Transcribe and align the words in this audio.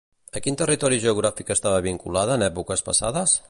A 0.37 0.41
quin 0.45 0.55
territori 0.61 0.97
geogràfic 1.03 1.53
estava 1.57 1.85
vinculada 1.89 2.39
en 2.41 2.49
èpoques 2.51 2.87
passades? 2.91 3.39